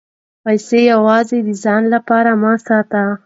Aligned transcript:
پیسې 0.43 0.79
یوازې 0.91 1.37
د 1.47 1.49
ځان 1.63 1.83
لپاره 1.93 2.31
مه 2.41 2.53
ساتئ. 2.65 3.05